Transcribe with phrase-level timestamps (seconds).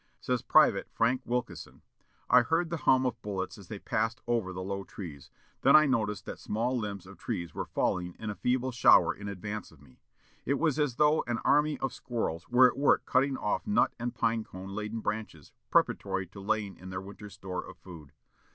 [0.19, 1.83] Says Private Frank Wilkeson,
[2.27, 5.29] "I heard the hum of bullets as they passed over the low trees.
[5.61, 9.27] Then I noticed that small limbs of trees were falling in a feeble shower in
[9.27, 9.99] advance of me.
[10.43, 14.15] It was as though an army of squirrels were at work cutting off nut and
[14.15, 18.11] pine cone laden branches preparatory to laying in their winter's store of food.